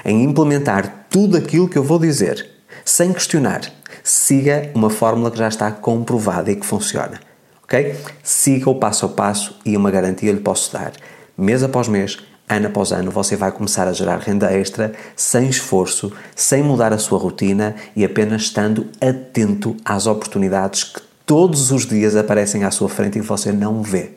em 0.04 0.23
implementar 0.23 1.06
tudo 1.11 1.37
aquilo 1.37 1.68
que 1.68 1.76
eu 1.76 1.85
vou 1.85 1.99
dizer, 1.99 2.49
sem 2.85 3.12
questionar. 3.12 3.62
Siga 4.02 4.71
uma 4.75 4.90
fórmula 4.90 5.30
que 5.30 5.38
já 5.38 5.49
está 5.49 5.71
comprovada 5.71 6.50
e 6.50 6.56
que 6.56 6.66
funciona. 6.66 7.21
Ok? 7.64 7.97
Siga 8.23 8.71
o 8.71 8.76
passo 8.76 9.06
a 9.06 9.09
passo 9.09 9.59
e 9.64 9.76
uma 9.76 9.90
garantia 9.90 10.30
lhe 10.30 10.40
posso 10.40 10.73
dar. 10.73 10.92
Mês 11.37 11.62
após 11.64 11.88
mês, 11.88 12.18
ano 12.48 12.68
após 12.68 12.92
ano, 12.92 13.10
você 13.10 13.36
vai 13.36 13.50
começar 13.50 13.88
a 13.88 13.92
gerar 13.92 14.18
renda 14.18 14.52
extra 14.52 14.92
sem 15.16 15.48
esforço, 15.48 16.12
sem 16.34 16.62
mudar 16.62 16.92
a 16.92 16.98
sua 16.98 17.18
rotina 17.18 17.74
e 17.94 18.04
apenas 18.04 18.42
estando 18.42 18.86
atento 19.00 19.76
às 19.84 20.06
oportunidades 20.06 20.84
que 20.84 21.00
todos 21.24 21.72
os 21.72 21.86
dias 21.86 22.14
aparecem 22.14 22.64
à 22.64 22.70
sua 22.70 22.88
frente 22.88 23.18
e 23.18 23.20
você 23.20 23.50
não 23.50 23.82
vê. 23.82 24.12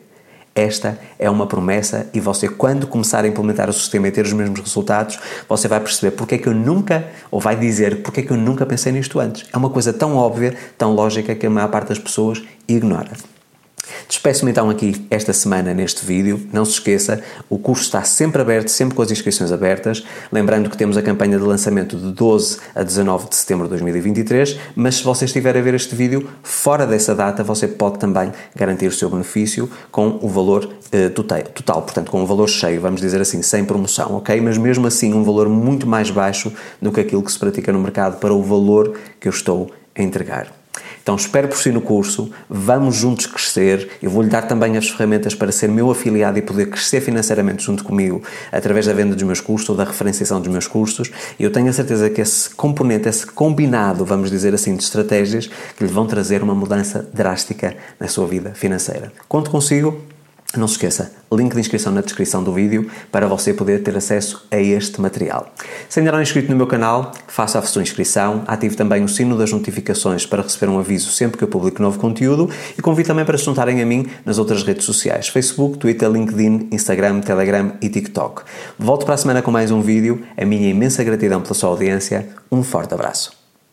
Esta 0.54 0.98
é 1.18 1.30
uma 1.30 1.46
promessa 1.46 2.08
e 2.12 2.20
você, 2.20 2.48
quando 2.48 2.86
começar 2.86 3.24
a 3.24 3.28
implementar 3.28 3.70
o 3.70 3.72
sistema 3.72 4.08
e 4.08 4.10
ter 4.10 4.26
os 4.26 4.32
mesmos 4.32 4.60
resultados, 4.60 5.18
você 5.48 5.68
vai 5.68 5.80
perceber 5.80 6.16
porque 6.16 6.34
é 6.34 6.38
que 6.38 6.48
eu 6.48 6.54
nunca, 6.54 7.06
ou 7.30 7.40
vai 7.40 7.56
dizer 7.56 8.02
porque 8.02 8.20
é 8.20 8.22
que 8.22 8.32
eu 8.32 8.36
nunca 8.36 8.66
pensei 8.66 8.92
nisto 8.92 9.20
antes. 9.20 9.48
É 9.52 9.56
uma 9.56 9.70
coisa 9.70 9.92
tão 9.92 10.16
óbvia, 10.16 10.54
tão 10.76 10.92
lógica 10.92 11.34
que 11.34 11.46
a 11.46 11.50
maior 11.50 11.68
parte 11.68 11.88
das 11.88 11.98
pessoas 11.98 12.42
ignora. 12.66 13.10
Despeço-me 14.08 14.50
então 14.50 14.68
aqui 14.70 15.06
esta 15.10 15.32
semana 15.32 15.72
neste 15.74 16.04
vídeo. 16.04 16.40
Não 16.52 16.64
se 16.64 16.72
esqueça, 16.72 17.22
o 17.48 17.58
curso 17.58 17.84
está 17.84 18.02
sempre 18.02 18.42
aberto, 18.42 18.68
sempre 18.68 18.94
com 18.94 19.02
as 19.02 19.10
inscrições 19.10 19.52
abertas. 19.52 20.04
Lembrando 20.30 20.68
que 20.70 20.76
temos 20.76 20.96
a 20.96 21.02
campanha 21.02 21.38
de 21.38 21.44
lançamento 21.44 21.96
de 21.96 22.12
12 22.12 22.58
a 22.74 22.82
19 22.82 23.28
de 23.28 23.36
setembro 23.36 23.64
de 23.64 23.70
2023, 23.70 24.58
mas 24.74 24.96
se 24.96 25.04
você 25.04 25.24
estiver 25.24 25.56
a 25.56 25.60
ver 25.60 25.74
este 25.74 25.94
vídeo 25.94 26.28
fora 26.42 26.86
dessa 26.86 27.14
data, 27.14 27.42
você 27.42 27.66
pode 27.66 27.98
também 27.98 28.32
garantir 28.54 28.86
o 28.86 28.92
seu 28.92 29.10
benefício 29.10 29.70
com 29.90 30.18
o 30.22 30.28
valor 30.28 30.64
uh, 30.64 31.10
total, 31.10 31.42
total, 31.42 31.82
portanto, 31.82 32.10
com 32.10 32.22
o 32.22 32.26
valor 32.26 32.48
cheio, 32.48 32.80
vamos 32.80 33.00
dizer 33.00 33.20
assim, 33.20 33.42
sem 33.42 33.64
promoção, 33.64 34.16
ok? 34.16 34.40
Mas 34.40 34.58
mesmo 34.58 34.86
assim, 34.86 35.12
um 35.14 35.22
valor 35.22 35.48
muito 35.48 35.86
mais 35.86 36.10
baixo 36.10 36.52
do 36.80 36.92
que 36.92 37.00
aquilo 37.00 37.22
que 37.22 37.32
se 37.32 37.38
pratica 37.38 37.72
no 37.72 37.80
mercado 37.80 38.18
para 38.18 38.32
o 38.32 38.42
valor 38.42 38.98
que 39.18 39.28
eu 39.28 39.30
estou 39.30 39.70
a 39.94 40.02
entregar. 40.02 40.59
Então 41.02 41.16
espero 41.16 41.48
por 41.48 41.58
si 41.58 41.70
no 41.70 41.80
curso, 41.80 42.30
vamos 42.48 42.96
juntos 42.96 43.26
crescer. 43.26 43.90
Eu 44.02 44.10
vou-lhe 44.10 44.28
dar 44.28 44.42
também 44.42 44.76
as 44.76 44.88
ferramentas 44.88 45.34
para 45.34 45.50
ser 45.50 45.68
meu 45.68 45.90
afiliado 45.90 46.38
e 46.38 46.42
poder 46.42 46.66
crescer 46.66 47.00
financeiramente 47.00 47.64
junto 47.64 47.82
comigo 47.84 48.22
através 48.52 48.86
da 48.86 48.92
venda 48.92 49.14
dos 49.14 49.24
meus 49.24 49.40
cursos 49.40 49.68
ou 49.68 49.76
da 49.76 49.84
referenciação 49.84 50.40
dos 50.40 50.50
meus 50.50 50.66
cursos. 50.66 51.10
E 51.38 51.44
eu 51.44 51.50
tenho 51.50 51.68
a 51.68 51.72
certeza 51.72 52.10
que 52.10 52.20
esse 52.20 52.50
componente, 52.50 53.08
esse 53.08 53.26
combinado, 53.26 54.04
vamos 54.04 54.30
dizer 54.30 54.54
assim, 54.54 54.76
de 54.76 54.82
estratégias 54.82 55.48
que 55.76 55.84
lhe 55.84 55.90
vão 55.90 56.06
trazer 56.06 56.42
uma 56.42 56.54
mudança 56.54 57.08
drástica 57.12 57.76
na 57.98 58.08
sua 58.08 58.26
vida 58.26 58.52
financeira. 58.54 59.12
Conto 59.28 59.50
consigo 59.50 60.00
não 60.58 60.66
se 60.66 60.74
esqueça, 60.74 61.12
link 61.32 61.54
de 61.54 61.60
inscrição 61.60 61.92
na 61.92 62.00
descrição 62.00 62.42
do 62.42 62.52
vídeo 62.52 62.90
para 63.12 63.28
você 63.28 63.54
poder 63.54 63.82
ter 63.84 63.96
acesso 63.96 64.46
a 64.50 64.58
este 64.58 65.00
material. 65.00 65.46
Se 65.88 66.00
ainda 66.00 66.10
não 66.10 66.18
é 66.18 66.22
inscrito 66.22 66.50
no 66.50 66.56
meu 66.56 66.66
canal, 66.66 67.12
faça 67.28 67.58
a 67.58 67.62
sua 67.62 67.82
inscrição, 67.82 68.42
ative 68.48 68.74
também 68.74 69.04
o 69.04 69.08
sino 69.08 69.38
das 69.38 69.52
notificações 69.52 70.26
para 70.26 70.42
receber 70.42 70.68
um 70.68 70.78
aviso 70.78 71.10
sempre 71.10 71.38
que 71.38 71.44
eu 71.44 71.48
publico 71.48 71.80
novo 71.80 72.00
conteúdo 72.00 72.50
e 72.76 72.82
convido 72.82 73.06
também 73.06 73.24
para 73.24 73.38
se 73.38 73.44
juntarem 73.44 73.80
a 73.80 73.86
mim 73.86 74.06
nas 74.24 74.38
outras 74.38 74.64
redes 74.64 74.84
sociais, 74.84 75.28
Facebook, 75.28 75.78
Twitter, 75.78 76.10
LinkedIn, 76.10 76.68
Instagram, 76.72 77.20
Telegram 77.20 77.72
e 77.80 77.88
TikTok. 77.88 78.42
Volto 78.76 79.06
para 79.06 79.14
a 79.14 79.18
semana 79.18 79.42
com 79.42 79.52
mais 79.52 79.70
um 79.70 79.80
vídeo, 79.80 80.22
a 80.36 80.44
minha 80.44 80.68
imensa 80.68 81.04
gratidão 81.04 81.40
pela 81.40 81.54
sua 81.54 81.70
audiência, 81.70 82.28
um 82.50 82.64
forte 82.64 82.92
abraço. 82.92 83.39